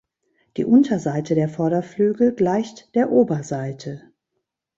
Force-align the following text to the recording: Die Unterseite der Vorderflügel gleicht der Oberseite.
Die 0.57 0.65
Unterseite 0.65 1.35
der 1.35 1.47
Vorderflügel 1.47 2.33
gleicht 2.33 2.95
der 2.95 3.11
Oberseite. 3.11 4.11